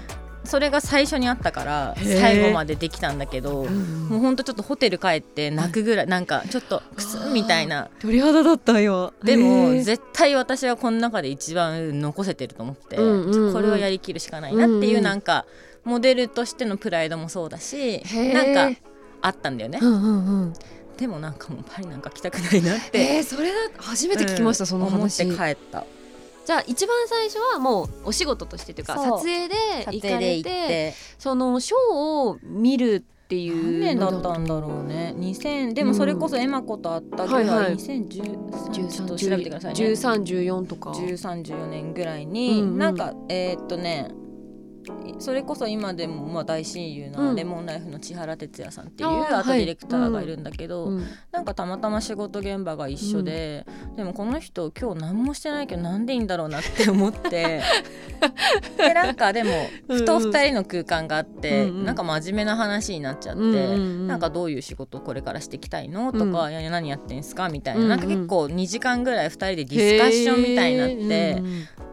[0.45, 7.89] それが最初にあったから最後までできたんだけど、うんもうほんとちょっとホテル帰って泣くぐらいなんかちょっとクスンみたいな。
[7.99, 9.13] 鳥肌だったよ。
[9.23, 13.01] でも絶対私はこの中で一番残せてると思って、こ
[13.61, 15.45] れはやりきるしかないなっていうなんか
[15.85, 18.79] モデルとしてのプライドもそうだしなんか
[19.21, 20.53] あったんだよね、うんうんうん。
[20.97, 24.67] でもなんかもうパリなんか来たくないなって、えーそれだ初めて聞きました、うん。
[24.67, 25.23] その話。
[25.23, 25.85] 思って帰った
[26.45, 30.93] じゃあ一番最初はもうお仕事としてというか撮影で撮行かれてて。
[31.17, 35.15] そのショーを見るっていう何年だったんだろうね。
[35.17, 37.75] 2000でもそれこそエマ子と会ったぐらい、はいはい。
[37.75, 39.85] 2013ちょっと調べてくださいね。
[39.85, 40.91] 1314とか。
[40.91, 42.77] 1314年ぐらいに、うんうん。
[42.77, 44.09] なんかえーっとね
[45.19, 47.35] それこそ今でもまあ大親友うなん。
[47.35, 51.03] レモンライフの千原哲也さんっていうアートディレクターがいるんだけど、うん。
[51.31, 53.65] なんかたまたま仕事現場が一緒で、
[53.95, 57.61] でもこの人今日何もしてないけどなんでいいんだろうなって思って
[58.77, 59.51] でなんかでも
[59.87, 66.51] ふと二人の空間があって、うなんか真面目な話になっちゃって、うなんかどういう仕事をこれからしていきたいのとか、うん。
[66.51, 71.43] いや何やってんすかみたいな,、うなんか結構2時間ぐらい2人でディスカッションみたいになって、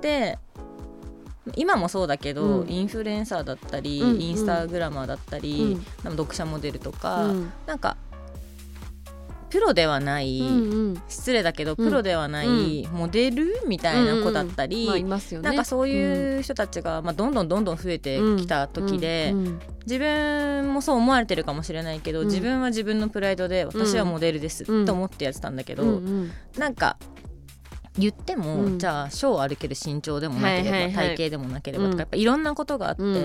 [0.01, 0.39] で
[1.57, 2.69] 今もそうだけど、うん。
[2.69, 4.21] インフルエンサーだったり、うんうん。
[4.21, 6.11] インスタグラマーだったり、うん。
[6.13, 7.53] 読者モデルとか、うん。
[7.67, 7.97] なんか
[9.51, 11.03] プロではない、うんうん。
[11.09, 15.49] 失礼だけどプロではないモデルみたいな子だったり、まあいますよね。
[15.49, 19.47] なんかそういう人たちが、まあ、どんどんどんどん増えてきた時で、うん。
[19.47, 19.61] うん。
[19.87, 22.27] 自分もそう思われてるかもしれないけど、うん。
[22.29, 24.87] 自分は自分のプライドで私はモデルですうん。
[24.87, 26.31] と思ってやってたんだけど、うんうん。
[26.57, 26.97] なんか
[27.99, 28.79] 言っても、うん。
[28.79, 31.17] じゃあショー歩ける身長でもなければ、はいはいはい。
[31.17, 31.97] 体型でもなければとうん。
[31.97, 33.17] かやっぱいろんなことがあって、うん。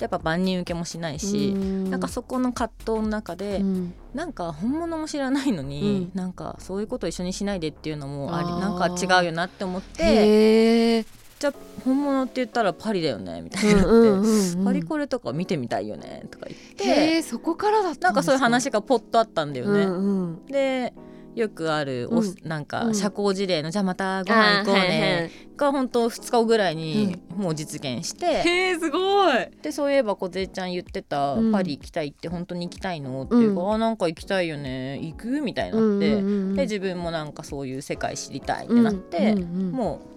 [0.00, 1.90] やっぱ万人受けもしないし、うん。
[1.90, 3.94] なんかそこの葛藤の中で、うん。
[4.14, 6.18] なんか本物も知らないのに、うん。
[6.18, 11.04] なんかそういうこと一緒にしないでっていうのもありなんか違うよなって思って
[11.38, 19.82] じゃあ本物って言ったらパリだよねみたいになって、うんうんパリコレとか見てみたいよねとか言ってそこからだったなんかそういう話がポッとあったんだよね。
[19.82, 20.46] うんうん。
[20.46, 20.94] で
[21.34, 22.34] よくあるお、うん。
[22.44, 22.94] なんかうん。
[22.94, 29.34] 社交辞令の、じゃあまたご飯行こうねが本当2日後ぐらいにもう実現して、へえすごい。
[29.62, 31.52] でそういえば梢ちゃん言ってた、うん。
[31.52, 33.72] パリ行きたいって本当に行きたいのっていうか、うん。
[33.74, 40.14] あなんか行きたいよね行くみたいになって、で自分もなんかそういう世界知りたいってなって、うんうんうんもう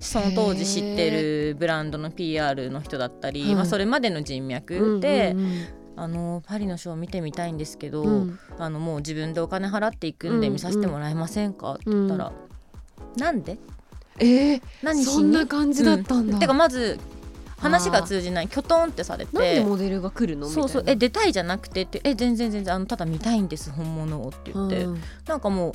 [0.00, 3.54] その当時知ってるブランドの PR の人だったり、はい。
[3.54, 8.38] まあ、それまでの人脈で、うんうんあのパリのショー見てみたいんですけど、うん。
[8.58, 12.32] あのもう自分でお金払っていくんでうん見させてもらえませんか、って言ったら、
[13.16, 13.58] なんで？
[14.18, 16.98] えー、何そんな感じだったんだ、てかまず
[17.58, 18.48] 話が通じない。
[18.48, 20.48] きょとんってされなんでてモデルが来るの？
[20.48, 20.84] そうそう。
[20.86, 22.00] え出たいじゃなくてって。
[22.04, 25.00] え全然全然あのただ見たいんです本物をって言って、なうん。
[25.26, 25.72] なんかもう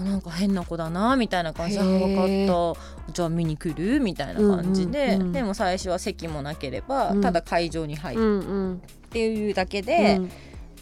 [0.00, 1.82] あなんか変な子だなみたいな感じで。
[1.82, 3.12] 分かった。
[3.12, 4.00] じゃあ見に来る？
[4.00, 7.20] みたいな感じで、うんうんうんでも最初は席もなければ、うん。
[7.20, 8.32] ただ会場に入うるんう
[8.70, 8.82] ん
[9.14, 10.20] っていうだけで、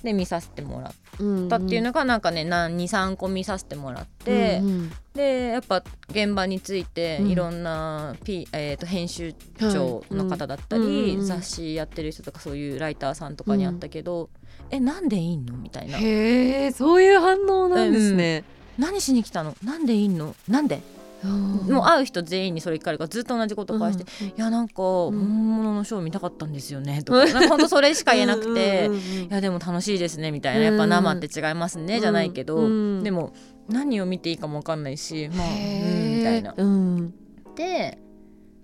[0.03, 4.93] で見させてもらっうんたっていうのがなんかね23個見させてもらって、うんうん。
[5.15, 7.31] でやっぱ現場についてうん。
[7.31, 14.31] いろんな、P えー、と編集長の方だったり、雑誌やってる人とかそういうライターさんとかにあったけど、
[14.71, 15.99] えなんでいいのみたいな。
[15.99, 18.45] へえそういう反応なんですね、
[18.79, 19.55] 何しに来たの？
[19.63, 20.35] なんでいいの？
[20.49, 20.81] なんで、
[21.25, 25.13] もう会う人全員にそれ聞かれるからずっと同じこと返して、いやなんか本
[25.57, 27.25] 物のショー見たかったんですよねとか。
[27.33, 28.87] なんかほんとそれしか言えなくて。
[28.87, 30.65] うんうんうんいやでも楽しいですねみたいな。
[30.65, 33.33] やっぱ生って違いますね、じゃないけど、うんでも
[33.69, 36.55] 何を見ていいかも分かんないしまあうんみたいな。
[36.57, 37.15] うん。
[37.55, 37.99] で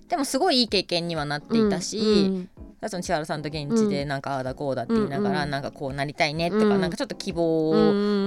[0.09, 2.49] でもすごいいい経験にはなっていたし、うん
[2.87, 6.81] その千原さんと現地でなんかああだこうだって言いながら、うんなんかこうなりたいねとか、うん。
[6.81, 7.77] なんかちょっと希望う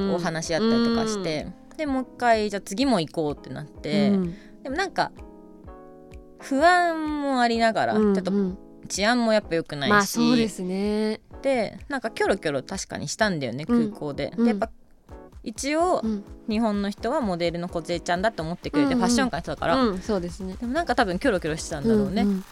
[0.10, 1.48] んを話し合ったりとかして、
[1.82, 4.36] でもう一回じゃあ次も行こうってなって、うん。
[4.62, 5.12] でもなんか
[6.40, 11.22] 不安もありながら、うんちょっとうん治安もやっぱ良くないし、まあそうですね。
[11.42, 13.90] でなんかキョロキョロ確かにしたんだよねうん。
[13.90, 14.32] 空港で。
[14.38, 14.44] うん。
[14.44, 14.70] でやっぱ
[15.44, 16.24] 一応うん。
[16.48, 20.56] 日本の人はモデルの梢ちゃんだと思ってくれて、うんうんファッション界の人だから、うんそうですね。
[20.60, 22.24] でもなんか多分キョロキョロしてたんだろうね。
[22.26, 22.44] ん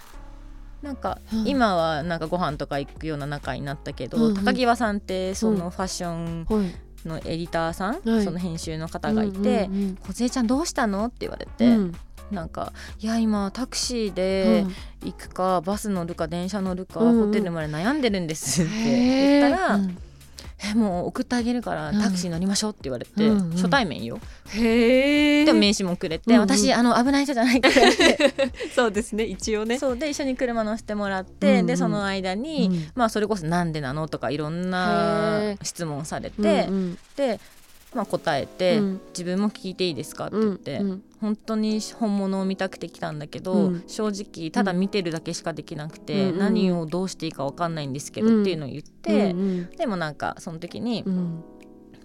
[0.81, 1.47] なんかうん。
[1.47, 4.43] 今はなんかご飯とか行くような仲になったけど、うんうん。
[4.43, 8.23] 高際さんってそのファッションはいのエディターさん、はい。
[8.23, 11.93] その編集の方がいてうんうん「梢ちゃんどうしたの?」って言われうて、ん。
[12.31, 17.07] なんか「いや今タクシーうでん行くか、バス乗るか電車乗るか、うん。
[17.19, 18.71] うんホテルまで悩んでるんです」って
[19.41, 19.97] 言ったら「うん
[20.61, 23.51] えもう送ってあげるからタクシー乗りましょう」って言われて、うんうん。
[23.51, 24.19] 初対面よ。
[24.49, 26.41] へえでも名刺もくれて、うんうん。
[26.41, 28.33] 私あの危ない人じゃないからって。
[28.75, 29.79] そうですね一応ね。
[29.79, 31.65] そうで一緒に車乗せてもらって、うんうん。
[31.65, 32.91] でその間に、うん。
[32.95, 35.57] まあそれこそ「なんでなの?」とかいろんへなー。
[35.63, 36.97] 質問されて、うんうん。
[37.15, 37.39] で、
[37.93, 39.01] まあ、答えて、うん。
[39.09, 43.83] 自分も聞いていいですか?」って言って、うん本当に本物を見たくて来たんだけど、うん。
[43.87, 49.69] 正直ただ見てるだけしかできなくて、何をどうしていいか分かんないんですけど、うんっていうのを言って、うん。
[49.71, 51.43] でもなんかその時に、うん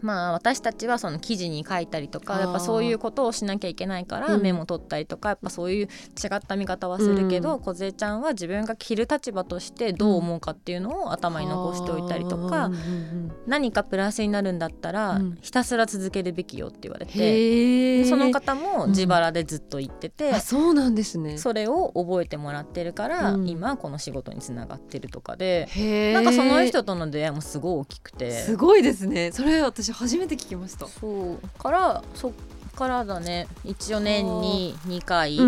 [0.05, 4.43] まあ私たちはその記事に書いたりとかやっぱそういうことをしなきゃいけないからうん。
[4.43, 5.89] メモ取ったりとかやっぱそういう違
[6.35, 15.39] った見方はするけどう梢、ちゃんは自分が着る立場としてどう思うかっていうのを頭に残しておいたりとか、うんうん何かプラスになるんだったら、うん。
[15.41, 21.39] ひたすら続けるべきよって言われてその方も自腹でずっと言ってて、あそうなんですね。
[21.39, 23.49] それを覚えてもらってるから、うん。
[23.49, 25.69] 今この仕事につながってるとかで、
[26.15, 28.31] なんかその人との出会いもすごい大きくて。
[28.31, 29.31] すごいですね。
[29.33, 30.87] それ私初めて聞きました。
[30.87, 31.39] そう。
[31.59, 32.33] からそっ
[32.77, 33.47] からだね。
[33.65, 35.39] 一応年に2回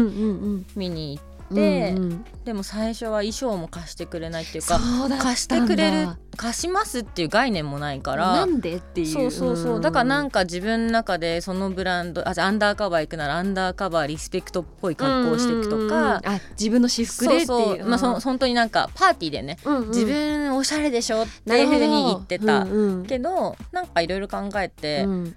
[0.76, 2.24] 見に行って、うんうん。
[2.44, 4.78] でも最初は衣装も貸してくれないっていうか
[5.18, 9.06] 貸してくれる貸しますっていう概念もないからなんでっていう。
[9.06, 9.80] そうそうそう。
[9.80, 17.46] だからなんかか自分の中でそのブランドあじゃあアンダーカバー行くならアンダーカバーリスペクトっぽい格好をしていくとか、あ自分の私服でっていう。
[17.46, 17.88] そうそう。
[17.88, 19.88] まあそ本当になんかパーティーでね、うんうん。
[19.88, 23.06] 自分おしゃれでしょっていうふうに言ってた、うんうん。
[23.06, 25.36] けどなんかいろいろ考えて、うん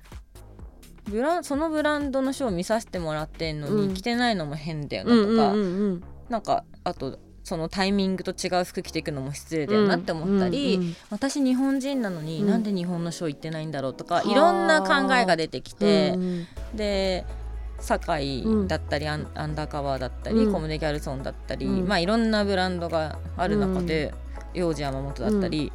[1.10, 3.94] ブランそのブランドのショー見させてもらってんのに、うん。
[3.94, 12.48] 着てないのも変だよなとか、うんうんうんなんかあとそのタイミングと違う服着ていくのも失礼だよなって思ったり、うんうん私日本人なのに、うん。
[12.48, 14.30] なんで日本のショー行ってないんだろうとか、はあ。
[14.30, 17.26] いろんな考えが出てきて、うんで
[17.82, 20.54] 堺だったり、アンアンダーカバーだったり、うん。
[20.54, 21.88] コムデ・ギャルソンだったり、うん。
[21.88, 24.14] まあいろんなブランドがある中で、
[24.54, 25.72] 幼児山本だったり、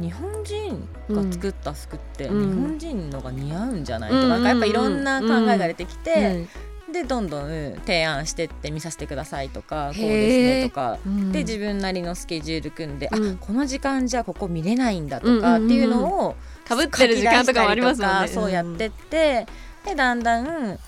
[0.00, 2.62] 日本人が作った服って日うん。
[2.62, 4.10] 本人のが似合うんじゃない？
[4.10, 6.48] とうんか,、やっぱいろんな考えが出てきて、うん
[6.92, 10.98] でどんどんうん提案してって見させてくださいとかこうですねとか。
[11.04, 11.32] うん。
[11.32, 13.32] で自分なりのスケジュール組んで、うん。
[13.32, 16.36] あこの時間じゃここ見れないんだとかっていうのを
[16.68, 18.28] かぶってる時間とかもありますもんね。
[18.28, 19.46] そうやってって、
[19.84, 20.78] でだんだん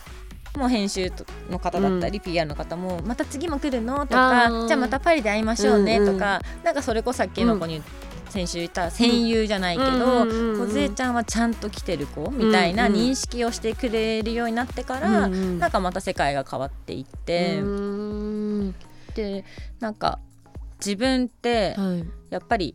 [0.57, 1.11] もう編集
[1.51, 4.07] の方だったり、PR の方もまた次も来るの？
[4.07, 7.83] とかじゃあまたパリで会いましょうねとか、なんかそれこそさっきの子に
[8.29, 10.69] 先週言った戦友じゃないけどうんうんうんうん。
[10.69, 15.59] 梢ちゃんはちゃんと来てる子みたいなうんうん認識をしてくれるようになってから、うんうん。
[15.59, 18.75] なんかまた世界が変わっていって、うーん。
[19.15, 19.45] で
[19.81, 20.19] なんか
[20.79, 22.05] 自分ってはい。
[22.31, 22.75] やっぱり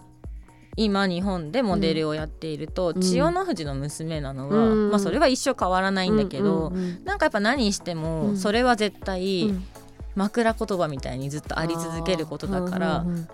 [0.78, 3.02] 今日本でモデルをやっていると、うん。
[3.02, 4.90] 千代の富士の娘なのは、うん。
[4.90, 8.38] まあ、それは一生変わらないんだけど、うんうんなんかやっぱ何してうもん。
[8.38, 9.66] それは絶対うん。
[10.14, 13.28] 枕言葉みたいにずっとあり続けることだから、うんうん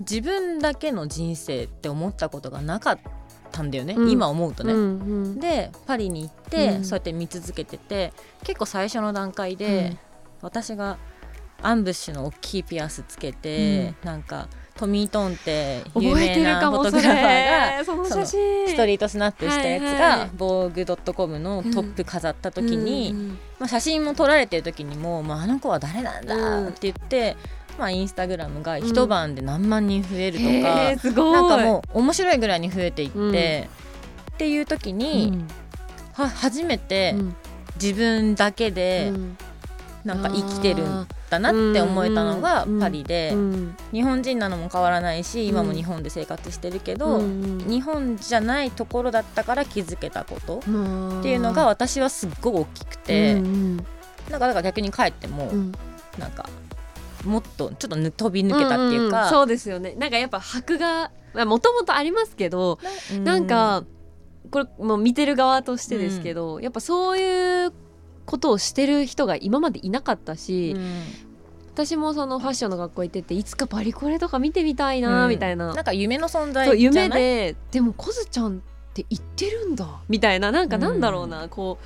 [0.00, 2.98] 自分だけの人生って思ったことがなかっ
[3.52, 4.10] たんだよね、うん。
[4.10, 4.72] 今思うとね。
[4.72, 4.82] うんう
[5.28, 5.40] ん。
[5.40, 6.84] でパリに行って、うん。
[6.84, 9.98] そうやって見続けてて結構最初の段階で、うん。
[10.42, 10.98] 私が
[11.62, 27.36] アンブッシュの大きいピアスつけて、なんかトミー・トンって有名なフォトグラファーがれそのストリートスナップしたやつがい防具 .com のトップ飾った時に、うんうんまあ、写真も撮られてる時にも、まあ、あの子は誰なんうんだって言って、
[27.78, 31.32] まあ、インスタグラムが一晩で何万人増えるとか、へーすごい。
[31.32, 33.68] なんかもう面白いぐらいに増えていって、
[34.32, 35.48] っていう時に、うん。
[36.12, 37.36] は初めてうん。
[37.80, 39.36] 自分だけでうん。
[40.04, 42.78] なんか生きてるんだなって思えたのがうん。
[42.78, 43.76] パリで、うん。
[43.90, 53.76] 日本人なのも変わらないし今も日本で生活してるけど、うん日本じゃないところだったから気づけたことうんっていうのが私はすっごい大きくて、うんうん。
[53.76, 55.72] なんかだから逆に帰っても、うん。
[56.18, 56.48] なんか
[57.24, 59.94] もっとちょっとぬ飛び抜けたっていうか、んんそうですよね。
[59.96, 61.10] なんかやっぱ箔が
[61.46, 62.78] もともとありますけど、
[63.14, 63.84] うなんか
[64.50, 67.72] これもう見てる側としてですけど、やっぱそういう
[68.26, 71.02] ことをしてる人が今までいなかったし、うん。
[71.74, 76.82] 私もそのファッションの学校行ってていつかパリコレとか見てみたいなみたいな、なんか夢の存在じゃない？
[76.82, 78.60] 夢ででもコズちゃんっ
[78.94, 80.52] て言ってるんだみたいな。
[80.52, 81.84] なんかなんだろうな、こう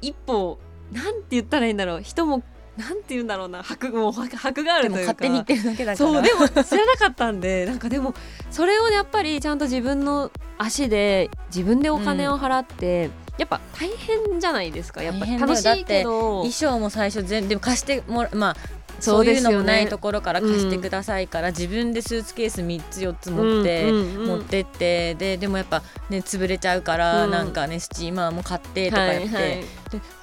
[0.00, 0.58] 一歩
[0.92, 2.02] なんて言ったらいいんだろう。
[2.02, 2.42] 人も
[2.78, 3.62] なんて言うんだろうな。
[3.64, 5.12] 箔もう箔箔があるでもというか。
[5.14, 6.12] 勝手に言ってるだけだから。
[6.12, 8.14] そうでも知らなかったんで なんかでも
[8.52, 15.02] それをやっぱりちゃんと自分の足で自分でお金を払って、やっぱ大変じゃないですか。
[15.02, 16.38] やっぱ楽しいけど。
[16.38, 18.56] 衣装も最初全でも貸してもらまあ
[19.00, 27.30] そそうういうのもないところから貸してくださいから、自分でスーツケース3つ4つ持って、持ってってででもやっぱね潰れちゃうから、うん。
[27.30, 29.64] なんかねスチーマーも買ってとかやって、で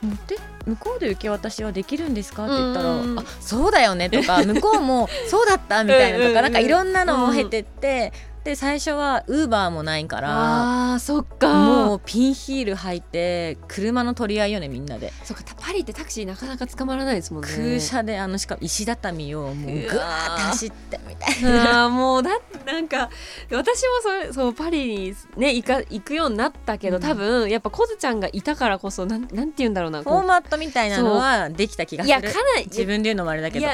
[0.01, 8.11] 持って向こうで受け渡しはできるんですかって言ったら、あそうだよねとか向こうもそうだったみたいなとかなんかいろんなのも経てって、
[8.45, 10.93] で最初はウーバーもないから。
[10.93, 11.51] あーそっか。
[11.65, 15.11] もうピンヒール履いて車の取り合いよねみんなで。
[15.23, 17.49] そっかパリってタクシーなかなか捕まらないですもんね。
[17.49, 20.33] 空車であのしかも石畳をもうぐわー。
[20.33, 23.09] って走ってみたいあーもうだなんか
[23.49, 27.01] 私もそれそうパリにね行か行くようになったけど、うん。
[27.01, 32.15] 多分やっぱコズちゃんがいたからこそなんなんて言うんだろうなこフォーマットみたいなのはできた気がする。
[32.15, 33.65] ういやかなり自分で言うのもあれだけど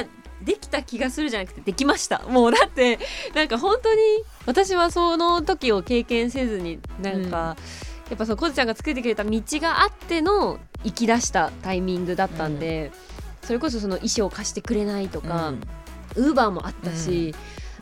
[0.42, 2.20] できた気がするじゃなくてできました。
[2.28, 2.98] もうだって
[3.34, 4.00] なんか本当に
[4.46, 7.56] 私はその時を経験せずになんか、
[8.10, 12.92] やっぱそのコズちゃんが作ってくれた道があっての行き出したタイミングだったんで、
[13.42, 15.54] それこそその衣装を貸してくれないとか、
[16.16, 17.34] ウーバーもあったし、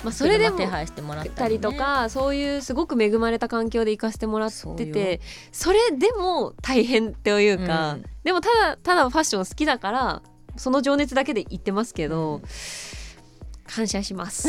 [0.04, 5.20] まあそれでも手配してもらったたりとかそういうすごく恵まれた環境で行かせてもらってて
[5.52, 8.04] それでも大変というか、うん。
[8.24, 10.22] でもただただファッション好きだから
[10.56, 12.42] その情熱だけで行ってますけど、うん。
[13.70, 14.48] 感謝します。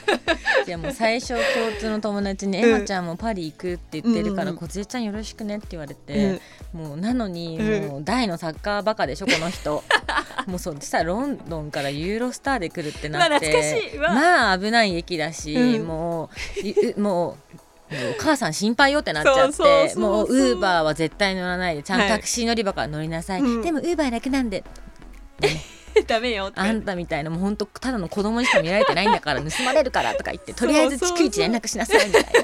[0.66, 2.68] でも最初共通の友達に「うん。
[2.76, 4.56] エマちゃんもパリ行く」って言ってるから「うん。
[4.56, 6.40] こずえちゃんよろしくね」って言われて、
[6.74, 9.82] もうなのにもう大のサッカーバカでしょこの人。
[10.46, 13.98] もうそうしたらロンドンからユーロスターで来るってなって。
[13.98, 15.86] まあ危ない駅だし、うん。
[15.86, 16.28] も
[16.62, 17.54] うい うもう。
[17.92, 23.62] お母さん心配よってなっちゃってもうウーバーは絶対乗らないでちゃんとはいタクシー乗り場から乗りなさい、うん。
[23.62, 24.62] でもウーバー楽なんで
[26.06, 26.60] ダメよって。
[26.60, 32.30] あんたみたいなもうほんとただの子供にしか見られてないんだから 盗まれるからとか言ってとりあえず逐一連絡しなさいみたいな。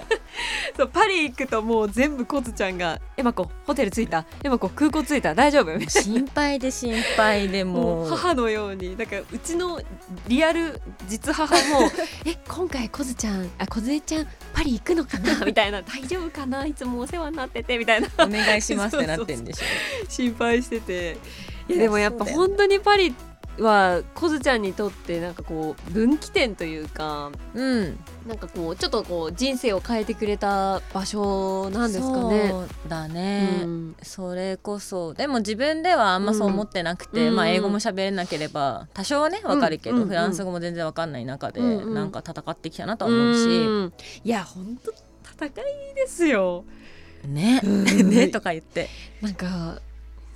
[0.77, 4.27] そうパリ行くともう全部コズちゃんが「エマコホテル着いた。
[4.45, 5.35] エマコ空港着いた。
[5.35, 5.79] 大丈夫?」。
[5.89, 9.81] 心配で心配でももうう母のようになんかうちの
[10.29, 11.91] リアル実母も
[12.27, 16.67] 「え今回コズちゃんあコズエちゃんパリ行くのかな?」みたいな「大丈夫かな？
[16.67, 18.09] いつもお世話になってて」みたいな。
[18.19, 20.11] お願いしますってなってんでしょ。
[20.11, 21.17] 心配してて
[21.69, 23.15] いやでもやっぱ本当にパリ
[23.59, 27.99] はコズちゃんにとってなんかこう分岐点というかうん。
[28.27, 32.49] なんかこうちょっとこう人生を変えてくれた場所なんですかね。
[32.51, 33.97] そうだね、うん。
[34.03, 35.15] それこそ。
[35.15, 37.37] でも自分ではあんまそう思ってなくて、うん。
[37.37, 40.03] まあ英語も喋れなければ多少はねわかるけど、うん。
[40.03, 40.09] うん。
[40.09, 43.49] フランス語も全然わかんない中で、なんか戦ってきたなとは思うし、う
[43.85, 43.93] ん。
[44.25, 44.93] いや本当
[45.47, 46.65] 戦いですよ。
[47.25, 47.85] ね、うん。
[48.11, 48.89] ねとか言って。
[49.23, 49.81] なんか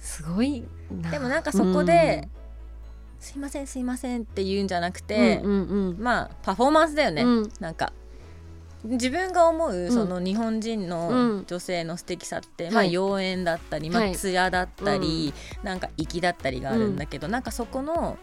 [0.00, 1.10] すごいな。
[1.10, 2.28] でもなんかそこで、
[3.18, 5.96] すいませんすいませんって言うんじゃなくうんて、うんうん。
[6.00, 7.52] まあパフォーマンスだよね、うん。
[7.60, 7.92] なんか
[8.82, 9.92] 自分が思うん。
[9.92, 14.16] その日本人うのん女性の素敵さって、はいまあ妖艶だったり、まあ、はい。
[14.16, 18.16] 艶だったり、なんか粋だったりがあるんだけど、なんかそこの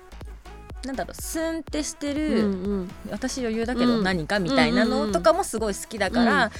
[0.85, 2.91] なんだろうスンってしてうんる、うん。
[3.09, 4.03] 私余裕だけどうん。
[4.03, 6.51] 何かみたいなうんうんうんのとかもすごい好きだから、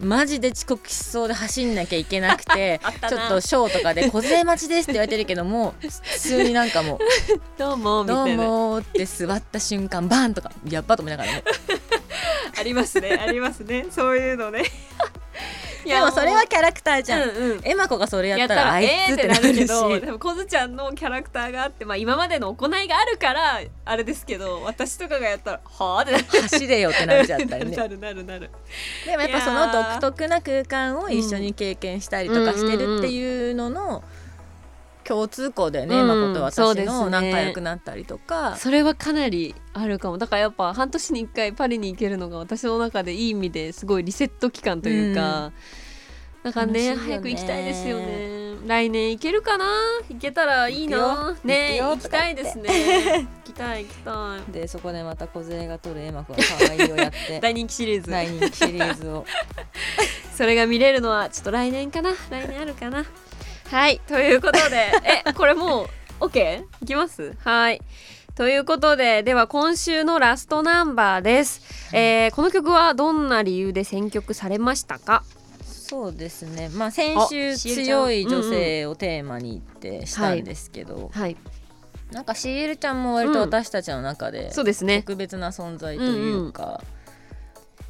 [0.00, 5.88] マジで遅刻しそうで走んなきゃいけなくて ちょっとショーとかで「小連れ待ちです」って言われてるけども 普
[6.20, 6.98] 通になんかもう
[7.58, 11.42] どうも「どうなも」って座った瞬間バンとかやっばと思いながらも。
[12.58, 13.86] ありますねありますね。
[13.90, 14.62] そういうのね。
[14.62, 14.64] い
[15.86, 17.60] でもそれはキャラクターじゃん、うんうん。
[17.64, 26.24] エマ子がそれややったたらあいえーってつってなるけどでもコズちゃんのキャラクターがあって、まあ、今までの行いがあるからあれですけど私とかがやったらはあってなる。
[26.24, 27.76] 走れよってなっちゃったりね。
[27.76, 28.50] なるなるなる。
[29.04, 34.02] でもやっぱその独特な空間を一緒に経験したりとかしてるっていうのの
[35.06, 36.00] 共通項だよね、うん。
[36.00, 36.92] エマ子とそうですね。
[36.92, 40.18] 私の仲良くなったりとか、それはかなりあるかも。
[40.18, 45.52] だからやっぱ半年に1回パリに行けるのが私の中でいい意味ですごいリセット期間というか、
[46.42, 47.02] だからね楽しいよね。
[47.02, 48.36] 早く行きたいですよね。
[48.66, 49.66] 来年行けるかな？
[50.08, 51.36] 行けたらいいな。
[51.44, 53.28] ね行きたいですね。
[53.44, 54.52] 行きたい行きたい。
[54.52, 57.38] でそこでまた小連が取るエマ子が可愛いをやって。
[57.40, 58.10] 大人気シリーズ。
[58.10, 59.24] 大人気シリーズを。
[60.34, 62.10] それが見れるのはちょっと来年かな。
[62.28, 63.04] 来年あるかな
[63.70, 64.92] はいということで。
[65.26, 65.84] えこれも
[66.20, 66.64] う OK?
[66.82, 67.34] いきます？
[67.44, 67.80] はい。
[68.34, 71.62] ということででは今週のラストナンバーです、
[71.94, 75.22] えーこの曲はどんな理由で選曲されましたか？
[75.64, 76.68] そうですね。
[76.68, 81.36] まあ先週強い女性をテーマにってしたんですけど、はい。
[82.12, 85.00] なんかシエルちゃんも割と私たちの中でそうですね。
[85.00, 86.80] 特別な存在というか、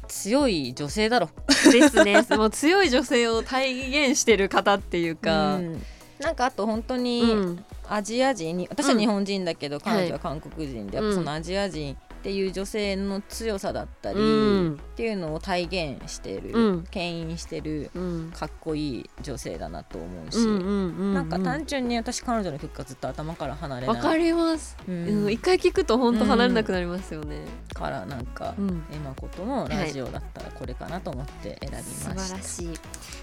[0.07, 1.29] 強い女性だろ。
[1.71, 2.25] ですね。
[2.31, 5.83] もう強い女性を体現してる方っていうか、うん。
[6.19, 7.65] なんかあと本当に、うん。
[7.89, 11.95] アジア人に私は日本人だけど、彼女は韓国人で、はいやっぱそのアジア人
[12.27, 14.73] っていう女性の強さだったり、うん。
[14.73, 16.83] っていうのを体現している、うん。
[16.91, 18.33] 牽引してるうん。
[18.35, 28.83] かっこいい女性だなと思うし、うんうんうんなんか単純に私彼女の曲がずっと頭から離れないわかります、ううんん、一回聞くと本当離れなくなりますよね、からなんか、うん。
[28.91, 32.69] エマ子とのラジオだったらこれかなと思って選び素ました、晴らしい。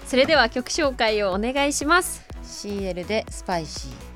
[0.07, 2.23] それでは曲紹介をお願いします。
[2.43, 4.14] CL でスパイシー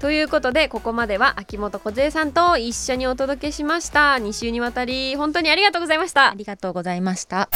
[0.00, 4.14] ということでここまでは秋元梢さんと一緒にお届けしました。
[4.14, 6.30] 2週にわたり本当にありがとうございました。
[6.30, 7.48] ありがとうございました・